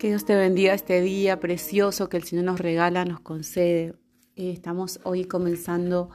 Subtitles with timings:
[0.00, 3.96] Que Dios te bendiga este día precioso que el Señor nos regala, nos concede.
[4.34, 6.08] Eh, estamos hoy comenzando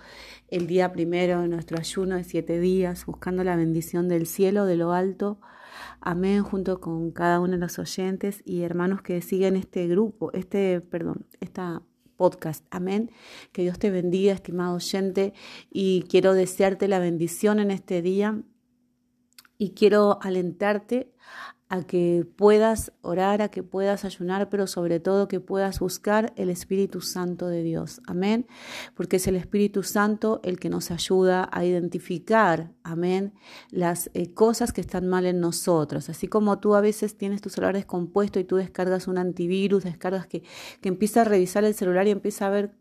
[0.47, 4.75] el día primero de nuestro ayuno de siete días, buscando la bendición del cielo, de
[4.75, 5.39] lo alto.
[6.01, 10.81] Amén, junto con cada uno de los oyentes y hermanos que siguen este grupo, este,
[10.81, 11.83] perdón, esta
[12.17, 12.65] podcast.
[12.71, 13.11] Amén.
[13.51, 15.35] Que Dios te bendiga, estimado oyente,
[15.69, 18.41] y quiero desearte la bendición en este día
[19.59, 21.13] y quiero alentarte
[21.67, 26.49] a que puedas orar, a que puedas ayunar, pero sobre todo que puedas buscar el
[26.49, 28.01] Espíritu Santo de Dios.
[28.05, 28.45] Amén.
[28.93, 33.33] Porque es el Espíritu Santo el que nos ayuda a identificar, amén,
[33.71, 36.09] las eh, cosas que están mal en nosotros.
[36.09, 40.27] Así como tú a veces tienes tu celular descompuesto y tú descargas un antivirus, descargas
[40.27, 40.43] que,
[40.81, 42.75] que empieza a revisar el celular y empieza a ver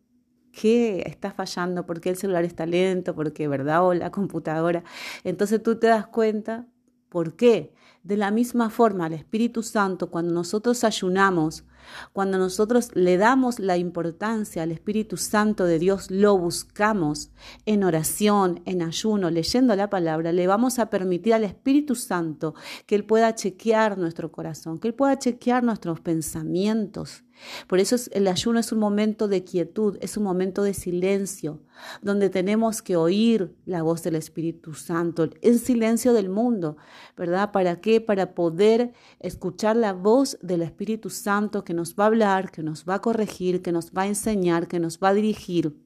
[0.53, 3.85] qué está fallando, por qué el celular está lento, por qué, ¿verdad?
[3.87, 4.85] O la computadora.
[5.25, 6.67] Entonces tú te das cuenta
[7.09, 7.73] por qué.
[8.05, 11.65] De la misma forma, el Espíritu Santo, cuando nosotros ayunamos,
[12.13, 17.31] cuando nosotros le damos la importancia al Espíritu Santo de Dios, lo buscamos
[17.67, 22.55] en oración, en ayuno, leyendo la palabra, le vamos a permitir al Espíritu Santo
[22.87, 27.25] que Él pueda chequear nuestro corazón, que Él pueda chequear nuestros pensamientos,
[27.67, 31.61] por eso el ayuno es un momento de quietud, es un momento de silencio,
[32.01, 36.77] donde tenemos que oír la voz del Espíritu Santo, en silencio del mundo,
[37.17, 37.51] ¿verdad?
[37.53, 38.01] ¿Para qué?
[38.01, 42.85] Para poder escuchar la voz del Espíritu Santo que nos va a hablar, que nos
[42.89, 45.77] va a corregir, que nos va a enseñar, que nos va a dirigir.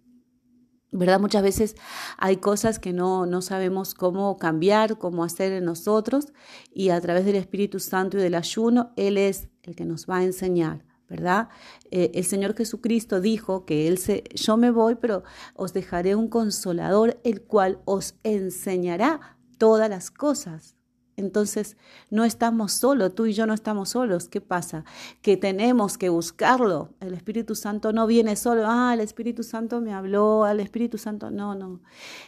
[0.90, 1.20] ¿verdad?
[1.20, 1.76] Muchas veces
[2.16, 6.32] hay cosas que no, no sabemos cómo cambiar, cómo hacer en nosotros
[6.72, 10.18] y a través del Espíritu Santo y del ayuno, Él es el que nos va
[10.18, 10.84] a enseñar.
[11.08, 11.48] ¿verdad?
[11.90, 16.28] Eh, el Señor Jesucristo dijo que Él se, yo me voy, pero os dejaré un
[16.28, 20.77] consolador, el cual os enseñará todas las cosas.
[21.18, 21.76] Entonces,
[22.10, 24.28] no estamos solos, tú y yo no estamos solos.
[24.28, 24.84] ¿Qué pasa?
[25.20, 26.90] Que tenemos que buscarlo.
[27.00, 31.32] El Espíritu Santo no viene solo, ah, el Espíritu Santo me habló, al Espíritu Santo,
[31.32, 31.80] no, no.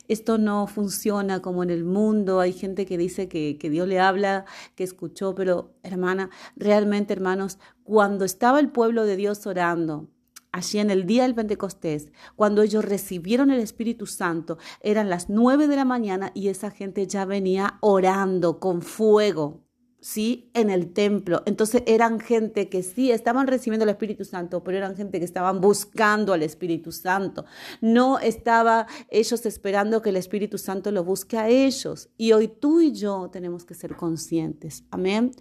[0.09, 2.41] Esto no funciona como en el mundo.
[2.41, 4.45] Hay gente que dice que, que Dios le habla,
[4.75, 10.09] que escuchó, pero hermana, realmente, hermanos, cuando estaba el pueblo de Dios orando,
[10.53, 15.67] allí en el día del Pentecostés, cuando ellos recibieron el Espíritu Santo, eran las nueve
[15.67, 19.70] de la mañana y esa gente ya venía orando con fuego.
[20.01, 20.51] ¿Sí?
[20.55, 21.43] En el templo.
[21.47, 25.61] Entonces eran gente que sí estaban recibiendo el Espíritu Santo, pero eran gente que estaban
[25.61, 27.45] buscando al Espíritu Santo.
[27.81, 32.09] No estaba ellos esperando que el Espíritu Santo lo busque a ellos.
[32.17, 34.85] Y hoy tú y yo tenemos que ser conscientes.
[34.91, 35.33] Amén.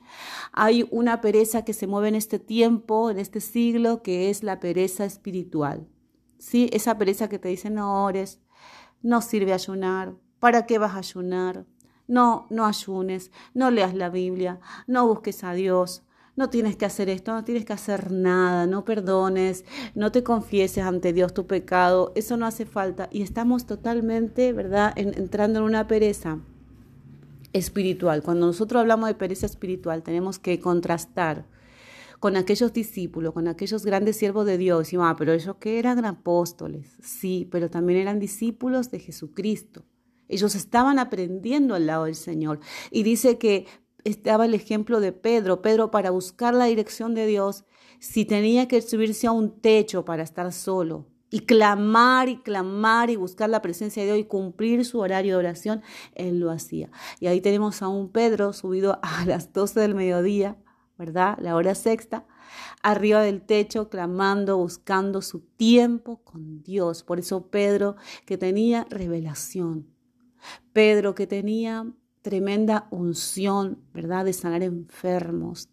[0.52, 4.60] Hay una pereza que se mueve en este tiempo, en este siglo, que es la
[4.60, 5.88] pereza espiritual.
[6.38, 6.70] ¿Sí?
[6.72, 8.40] Esa pereza que te dice no ores,
[9.02, 10.16] no sirve ayunar.
[10.40, 11.66] ¿Para qué vas a ayunar?
[12.10, 16.04] No, no ayunes, no leas la Biblia, no busques a Dios,
[16.36, 20.84] no tienes que hacer esto, no tienes que hacer nada, no perdones, no te confieses
[20.84, 23.10] ante Dios tu pecado, eso no hace falta.
[23.12, 26.40] Y estamos totalmente, ¿verdad?, entrando en una pereza
[27.54, 28.24] espiritual.
[28.24, 31.46] Cuando nosotros hablamos de pereza espiritual, tenemos que contrastar
[32.20, 34.94] con aquellos discípulos, con aquellos grandes siervos de Dios.
[34.94, 39.84] Y, ah, pero ellos que eran apóstoles, sí, pero también eran discípulos de Jesucristo.
[40.30, 42.60] Ellos estaban aprendiendo al lado del Señor.
[42.92, 43.66] Y dice que
[44.04, 45.62] estaba el ejemplo de Pedro.
[45.62, 47.66] Pedro para buscar la dirección de Dios,
[48.00, 53.16] si tenía que subirse a un techo para estar solo y clamar y clamar y
[53.16, 55.82] buscar la presencia de Dios y cumplir su horario de oración,
[56.16, 56.90] él lo hacía.
[57.20, 60.58] Y ahí tenemos a un Pedro subido a las 12 del mediodía,
[60.98, 61.38] ¿verdad?
[61.40, 62.26] La hora sexta,
[62.82, 67.04] arriba del techo, clamando, buscando su tiempo con Dios.
[67.04, 67.96] Por eso Pedro,
[68.26, 69.88] que tenía revelación,
[70.74, 71.92] Pedro que tenía
[72.22, 74.26] tremenda unción, ¿verdad?
[74.26, 75.70] De sanar enfermos,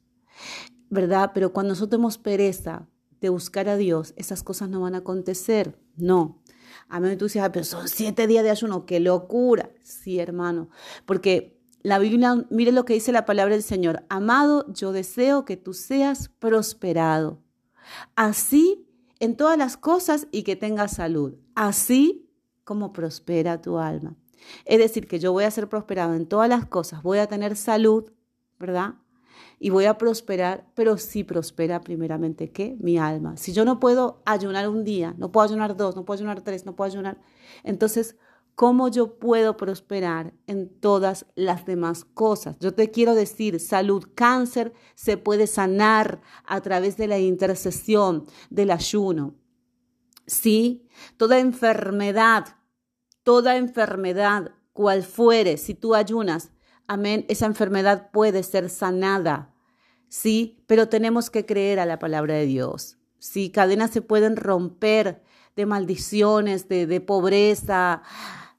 [0.90, 1.32] ¿verdad?
[1.34, 2.88] Pero cuando nosotros tenemos pereza
[3.20, 5.78] de buscar a Dios, esas cosas no van a acontecer.
[5.96, 6.42] No.
[6.88, 9.70] A mí tú dices, pero son siete días de ayuno, qué locura.
[9.82, 10.68] Sí, hermano,
[11.04, 14.04] porque la Biblia, mire lo que dice la palabra del Señor.
[14.08, 17.42] Amado, yo deseo que tú seas prosperado.
[18.16, 18.86] Así
[19.20, 21.34] en todas las cosas y que tengas salud.
[21.54, 22.28] Así
[22.64, 24.16] como prospera tu alma.
[24.64, 27.56] Es decir, que yo voy a ser prosperado en todas las cosas, voy a tener
[27.56, 28.12] salud,
[28.58, 28.94] ¿verdad?
[29.58, 32.76] Y voy a prosperar, pero si prospera primeramente qué?
[32.80, 33.36] Mi alma.
[33.36, 36.66] Si yo no puedo ayunar un día, no puedo ayunar dos, no puedo ayunar tres,
[36.66, 37.20] no puedo ayunar,
[37.62, 38.16] entonces,
[38.54, 42.58] ¿cómo yo puedo prosperar en todas las demás cosas?
[42.58, 48.70] Yo te quiero decir, salud, cáncer se puede sanar a través de la intercesión, del
[48.70, 49.34] ayuno.
[50.26, 52.56] Sí, toda enfermedad
[53.26, 56.52] toda enfermedad, cual fuere, si tú ayunas,
[56.86, 59.52] amén, esa enfermedad puede ser sanada.
[60.08, 62.98] sí, pero tenemos que creer a la palabra de Dios.
[63.18, 65.24] Sí, cadenas se pueden romper
[65.56, 68.02] de maldiciones, de, de pobreza,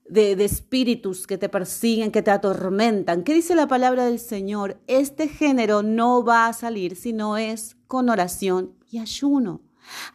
[0.09, 3.23] de, de, espíritus que te persiguen, que te atormentan.
[3.23, 4.81] ¿Qué dice la palabra del Señor?
[4.87, 9.61] Este género no va a salir si no es con oración y ayuno.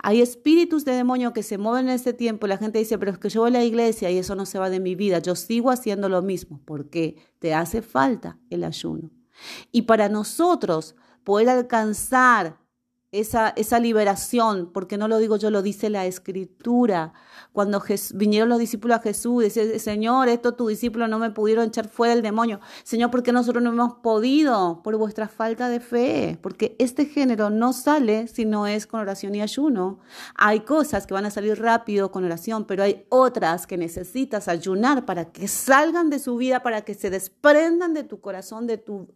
[0.02, 2.46] Hay espíritus de demonio que se mueven en este tiempo.
[2.46, 4.58] La gente dice, pero es que yo voy a la iglesia y eso no se
[4.58, 5.18] va de mi vida.
[5.18, 9.10] Yo sigo haciendo lo mismo porque te hace falta el ayuno.
[9.70, 12.61] Y para nosotros poder alcanzar
[13.12, 17.12] esa, esa liberación, porque no lo digo yo, lo dice la escritura.
[17.52, 17.82] Cuando
[18.14, 22.14] vinieron los discípulos a Jesús, dice, Señor, esto tus discípulos no me pudieron echar fuera
[22.14, 22.60] el demonio.
[22.84, 24.80] Señor, ¿por qué nosotros no hemos podido?
[24.82, 29.34] Por vuestra falta de fe, porque este género no sale si no es con oración
[29.34, 30.00] y ayuno.
[30.34, 35.04] Hay cosas que van a salir rápido con oración, pero hay otras que necesitas ayunar
[35.04, 39.08] para que salgan de su vida, para que se desprendan de tu corazón, de tus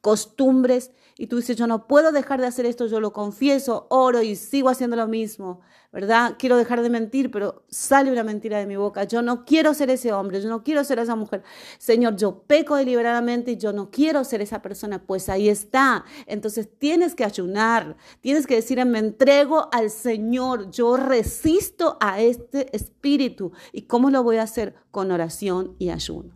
[0.00, 0.92] costumbres.
[1.18, 4.20] Y tú dices, yo no puedo dejar de hacer esto, yo lo confío confieso, oro
[4.20, 5.60] y sigo haciendo lo mismo,
[5.92, 6.36] ¿verdad?
[6.38, 9.04] Quiero dejar de mentir, pero sale una mentira de mi boca.
[9.04, 11.42] Yo no quiero ser ese hombre, yo no quiero ser esa mujer.
[11.78, 15.02] Señor, yo peco deliberadamente y yo no quiero ser esa persona.
[15.06, 16.04] Pues ahí está.
[16.26, 22.76] Entonces tienes que ayunar, tienes que decir, me entrego al Señor, yo resisto a este
[22.76, 23.52] espíritu.
[23.72, 24.74] ¿Y cómo lo voy a hacer?
[24.90, 26.34] Con oración y ayuno.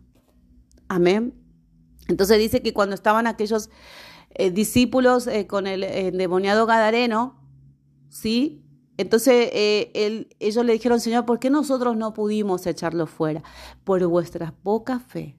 [0.87, 1.35] Amén.
[2.07, 3.69] Entonces dice que cuando estaban aquellos
[4.35, 7.39] eh, discípulos eh, con el endemoniado Gadareno,
[8.09, 8.61] ¿sí?
[8.97, 13.43] Entonces eh, ellos le dijeron, Señor, ¿por qué nosotros no pudimos echarlo fuera?
[13.83, 15.37] Por vuestra poca fe.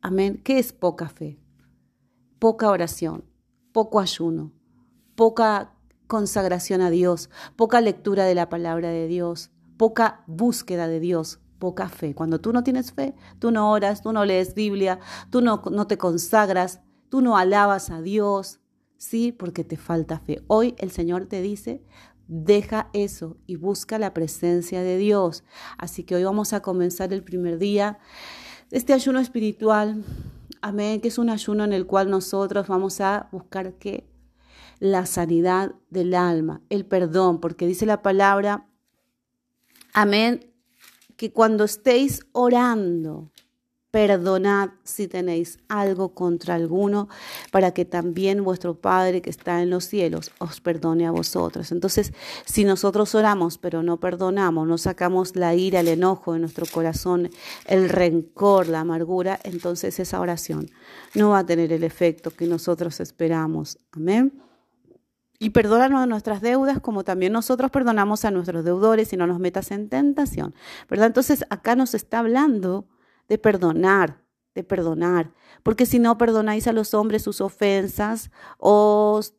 [0.00, 0.40] Amén.
[0.44, 1.40] ¿Qué es poca fe?
[2.38, 3.24] Poca oración,
[3.72, 4.52] poco ayuno,
[5.14, 5.74] poca
[6.06, 11.88] consagración a Dios, poca lectura de la palabra de Dios, poca búsqueda de Dios, poca
[11.88, 12.14] fe.
[12.14, 14.98] Cuando tú no tienes fe, tú no oras, tú no lees Biblia,
[15.30, 16.80] tú no, no te consagras,
[17.14, 18.58] tú no alabas a Dios,
[18.96, 19.30] ¿sí?
[19.30, 20.42] Porque te falta fe.
[20.48, 21.80] Hoy el Señor te dice,
[22.26, 25.44] deja eso y busca la presencia de Dios.
[25.78, 28.00] Así que hoy vamos a comenzar el primer día
[28.72, 30.02] este ayuno espiritual.
[30.60, 34.10] Amén, que es un ayuno en el cual nosotros vamos a buscar que
[34.80, 38.66] la sanidad del alma, el perdón, porque dice la palabra,
[39.92, 40.52] amén,
[41.16, 43.30] que cuando estéis orando,
[43.94, 47.08] perdonad si tenéis algo contra alguno,
[47.52, 51.70] para que también vuestro Padre que está en los cielos os perdone a vosotros.
[51.70, 52.12] Entonces,
[52.44, 57.30] si nosotros oramos pero no perdonamos, no sacamos la ira, el enojo de nuestro corazón,
[57.66, 60.68] el rencor, la amargura, entonces esa oración
[61.14, 63.78] no va a tener el efecto que nosotros esperamos.
[63.92, 64.32] Amén.
[65.38, 69.70] Y perdónanos nuestras deudas como también nosotros perdonamos a nuestros deudores y no nos metas
[69.70, 70.52] en tentación.
[70.90, 72.88] Entonces acá nos está hablando
[73.28, 74.22] de perdonar,
[74.54, 75.32] de perdonar.
[75.62, 79.34] Porque si no perdonáis a los hombres sus ofensas, os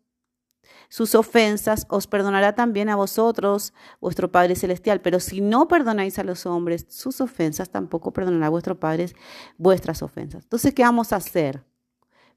[0.90, 5.02] sus ofensas, os perdonará también a vosotros vuestro Padre Celestial.
[5.02, 9.10] Pero si no perdonáis a los hombres sus ofensas, tampoco perdonará vuestro Padre
[9.58, 10.44] vuestras ofensas.
[10.44, 11.64] Entonces, ¿qué vamos a hacer?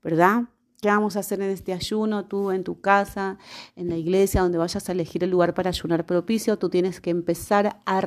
[0.03, 0.45] ¿Verdad?
[0.81, 2.27] ¿Qué vamos a hacer en este ayuno?
[2.27, 3.37] Tú en tu casa,
[3.75, 7.11] en la iglesia, donde vayas a elegir el lugar para ayunar propicio, tú tienes que
[7.11, 8.01] empezar a,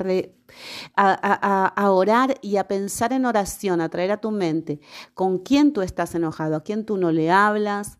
[0.95, 4.79] a, orar y a pensar en oración, a traer a tu mente
[5.13, 7.99] con quién tú estás enojado, a quién tú no le hablas,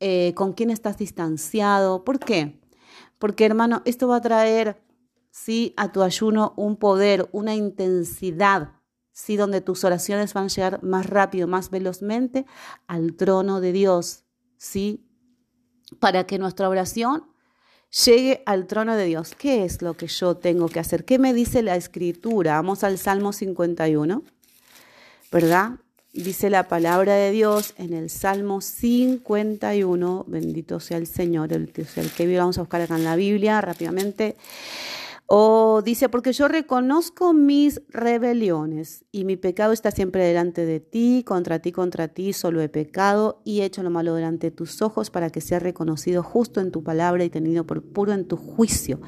[0.00, 2.04] eh, con quién estás distanciado.
[2.04, 2.60] ¿Por qué?
[3.18, 4.82] Porque hermano, esto va a traer,
[5.30, 8.79] sí, a tu ayuno un poder, una intensidad
[9.20, 9.36] ¿sí?
[9.36, 12.46] donde tus oraciones van a llegar más rápido, más velozmente
[12.86, 14.24] al trono de Dios,
[14.56, 15.06] ¿sí?
[15.98, 17.26] Para que nuestra oración
[18.04, 19.34] llegue al trono de Dios.
[19.36, 21.04] ¿Qué es lo que yo tengo que hacer?
[21.04, 22.54] ¿Qué me dice la escritura?
[22.54, 24.22] Vamos al Salmo 51,
[25.32, 25.72] ¿verdad?
[26.12, 32.10] Dice la palabra de Dios en el Salmo 51, bendito sea el Señor, el, el
[32.10, 34.36] que vamos a buscar acá en la Biblia rápidamente.
[35.32, 41.22] O dice, porque yo reconozco mis rebeliones y mi pecado está siempre delante de ti,
[41.24, 44.82] contra ti, contra ti, solo he pecado y he hecho lo malo delante de tus
[44.82, 48.36] ojos para que sea reconocido justo en tu palabra y tenido por puro en tu
[48.36, 49.00] juicio.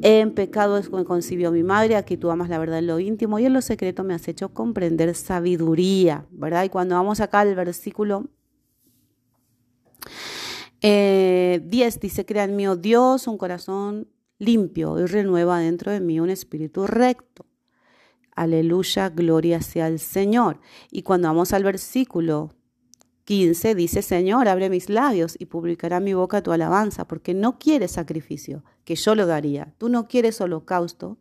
[0.00, 3.38] En pecado es como concibió mi madre, aquí tú amas la verdad en lo íntimo
[3.38, 6.64] y en lo secreto me has hecho comprender sabiduría, ¿verdad?
[6.64, 8.30] Y cuando vamos acá al versículo...
[10.80, 14.08] Eh, 10 dice, crea en mí, oh Dios, un corazón
[14.40, 17.46] limpio y renueva dentro de mí un espíritu recto.
[18.34, 20.58] Aleluya, gloria sea al Señor.
[20.90, 22.54] Y cuando vamos al versículo
[23.30, 27.92] 15 dice, Señor, abre mis labios y publicará mi boca tu alabanza, porque no quieres
[27.92, 29.72] sacrificio, que yo lo daría.
[29.78, 31.16] Tú no quieres holocausto.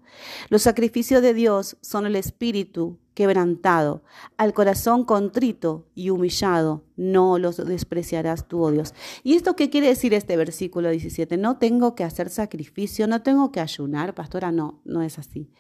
[0.50, 4.02] Los sacrificios de Dios son el espíritu quebrantado,
[4.38, 8.96] al corazón contrito y humillado, no los despreciarás tú, oh Dios.
[9.22, 11.38] ¿Y esto qué quiere decir este versículo 17?
[11.38, 15.52] No tengo que hacer sacrificio, no tengo que ayunar, pastora, no, no es así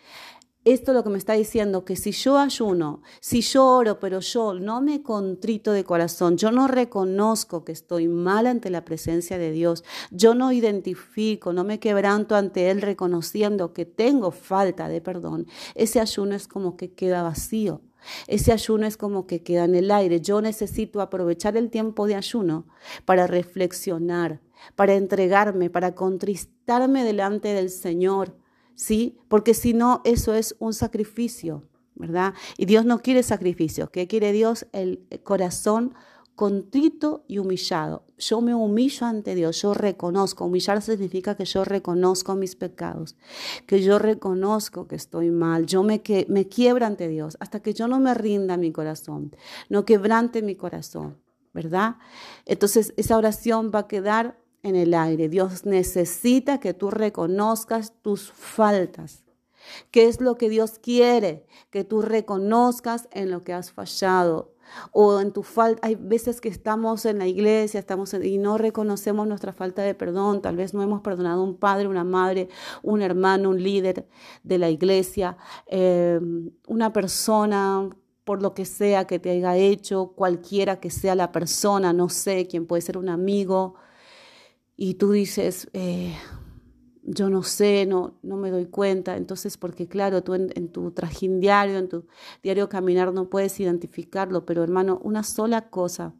[0.65, 4.53] esto lo que me está diciendo, que si yo ayuno, si yo oro, pero yo
[4.53, 9.51] no me contrito de corazón, yo no reconozco que estoy mal ante la presencia de
[9.51, 15.47] Dios, yo no identifico, no me quebranto ante Él reconociendo que tengo falta de perdón,
[15.75, 17.81] ese ayuno es como que queda vacío.
[18.27, 20.21] Ese ayuno es como que queda en el aire.
[20.21, 22.65] Yo necesito aprovechar el tiempo de ayuno
[23.03, 24.39] para reflexionar,
[24.75, 28.37] para entregarme, para contristarme delante del Señor,
[28.79, 29.17] ¿sí?
[29.27, 31.63] Porque si no, eso es un sacrificio,
[31.95, 32.33] ¿verdad?
[32.57, 33.91] Y Dios no quiere sacrificio.
[33.91, 34.67] ¿Qué quiere Dios?
[34.71, 35.93] El corazón
[36.36, 38.05] contrito y humillado.
[38.17, 40.45] Yo me humillo ante Dios, yo reconozco.
[40.45, 43.17] Humillar significa que yo reconozco mis pecados,
[43.65, 46.48] que yo reconozco que estoy mal, yo me, que, me
[46.81, 49.36] ante Dios hasta que yo no me rinda mi corazón,
[49.67, 51.17] no quebrante mi corazón,
[51.53, 51.98] ¿verdad?
[52.45, 55.29] Entonces esa oración va a quedar en el aire.
[55.29, 59.23] Dios necesita que tú reconozcas tus faltas.
[59.91, 61.45] ¿Qué es lo que Dios quiere?
[61.69, 64.53] Que tú reconozcas en lo que has fallado
[64.91, 65.85] o en tu falta.
[65.85, 67.85] Hay veces que estamos en la iglesia
[68.23, 70.41] y no reconocemos nuestra falta de perdón.
[70.41, 72.49] Tal vez no hemos perdonado a un padre, una madre,
[72.83, 74.07] un hermano, un líder
[74.43, 75.37] de la iglesia,
[75.67, 76.19] eh,
[76.67, 77.89] una persona
[78.23, 82.45] por lo que sea que te haya hecho, cualquiera que sea la persona, no sé,
[82.45, 83.73] quién puede ser un amigo,
[84.81, 86.15] y tú dices, eh,
[87.03, 89.17] yo no sé, no, no me doy cuenta.
[89.17, 92.07] Entonces, porque claro, tú en, tu trajín diario, en tu
[92.41, 96.13] diario caminar no puedes identificarlo, pero hermano, una sola cosa,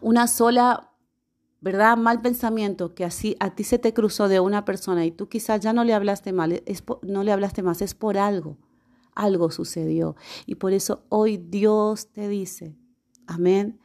[0.00, 0.92] una sola,
[1.60, 1.98] ¿verdad?
[1.98, 5.60] Mal pensamiento que así a ti se te cruzó de una persona y tú quizás
[5.60, 8.56] ya no le hablaste mal, es no le hablaste más, es por algo.
[9.14, 10.16] Algo sucedió.
[10.46, 12.78] Y por eso hoy Dios te dice,
[13.26, 13.79] Amén.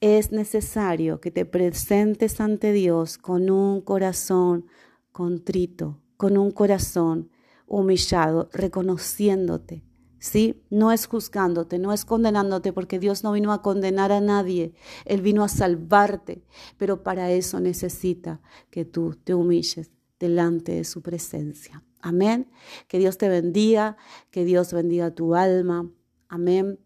[0.00, 4.66] Es necesario que te presentes ante Dios con un corazón
[5.12, 7.30] contrito, con un corazón
[7.66, 9.84] humillado, reconociéndote.
[10.18, 10.62] ¿Sí?
[10.68, 14.74] No es juzgándote, no es condenándote, porque Dios no vino a condenar a nadie,
[15.06, 16.44] Él vino a salvarte,
[16.76, 21.82] pero para eso necesita que tú te humilles delante de su presencia.
[22.02, 22.50] Amén.
[22.86, 23.96] Que Dios te bendiga,
[24.30, 25.90] que Dios bendiga tu alma.
[26.28, 26.78] Amén.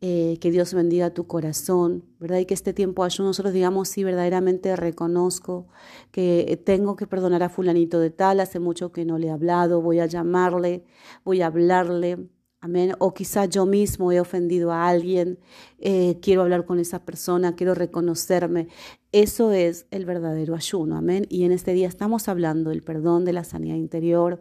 [0.00, 2.38] Eh, que Dios bendiga tu corazón, ¿verdad?
[2.38, 5.66] Y que este tiempo ayuno nosotros digamos, sí, verdaderamente reconozco
[6.12, 9.82] que tengo que perdonar a fulanito de tal, hace mucho que no le he hablado,
[9.82, 10.84] voy a llamarle,
[11.24, 12.28] voy a hablarle,
[12.60, 12.92] amén.
[12.98, 15.38] O quizá yo mismo he ofendido a alguien,
[15.78, 18.68] eh, quiero hablar con esa persona, quiero reconocerme.
[19.12, 21.26] Eso es el verdadero ayuno, amén.
[21.28, 24.40] Y en este día estamos hablando del perdón, de la sanidad interior,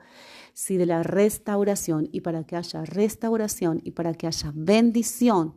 [0.58, 2.10] sí de la restauración.
[2.12, 5.54] Y para que haya restauración y para que haya bendición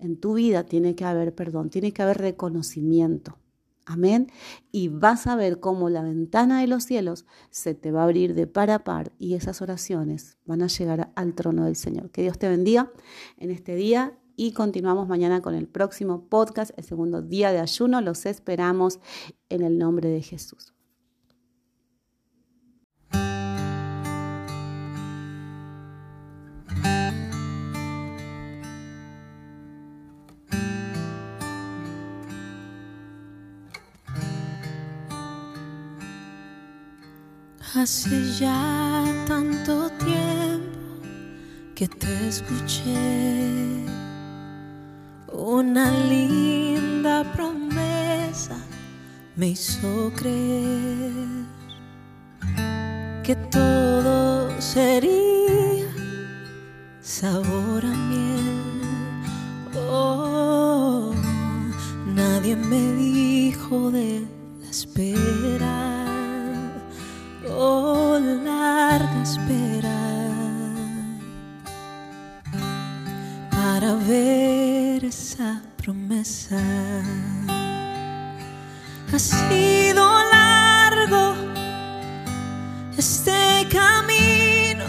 [0.00, 3.38] en tu vida, tiene que haber perdón, tiene que haber reconocimiento.
[3.86, 4.32] Amén.
[4.72, 8.34] Y vas a ver cómo la ventana de los cielos se te va a abrir
[8.34, 12.10] de par a par y esas oraciones van a llegar al trono del Señor.
[12.10, 12.90] Que Dios te bendiga
[13.38, 18.00] en este día y continuamos mañana con el próximo podcast, el segundo día de ayuno.
[18.00, 18.98] Los esperamos
[19.48, 20.73] en el nombre de Jesús.
[37.76, 40.78] Hace ya tanto tiempo
[41.74, 43.84] que te escuché.
[45.32, 48.56] Una linda promesa
[49.34, 51.26] me hizo creer
[53.24, 55.88] que todo sería
[57.00, 57.84] sabor
[79.14, 80.02] Ha sido
[80.32, 81.36] largo
[82.98, 84.86] este camino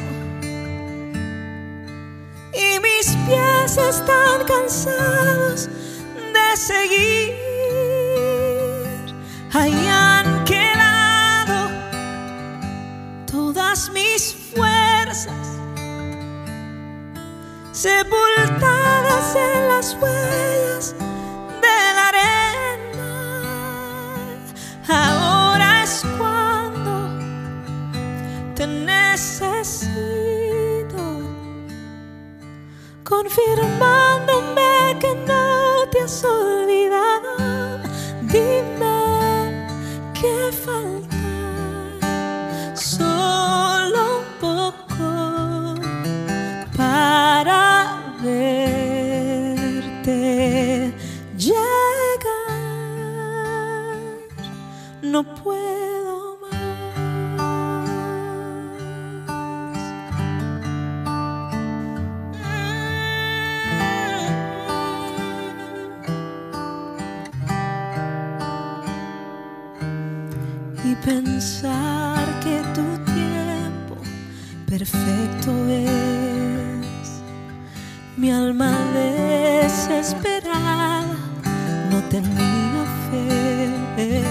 [2.51, 5.69] y mis pies están cansados
[6.33, 7.35] de seguir.
[9.53, 10.15] Allá
[13.93, 15.59] mis fuerzas,
[17.71, 20.44] sepultadas en las huellas
[40.65, 40.94] follow.
[74.65, 77.21] perfecto es.
[78.17, 81.03] Mi alma desesperada
[81.91, 84.23] no tenía fe,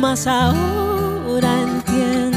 [0.00, 2.29] mas ahora entiendo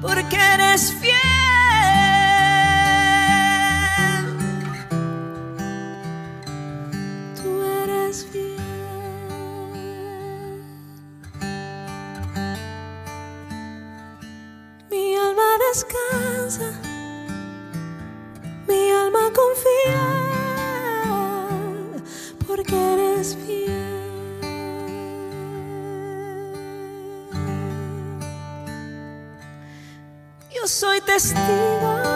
[0.00, 1.41] porque eres fiel.
[31.22, 32.11] castigo.